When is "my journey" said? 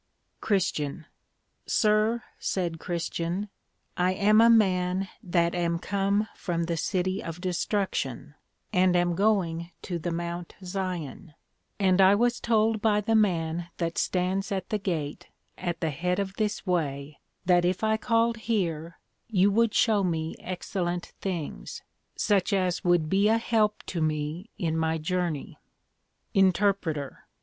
24.75-25.59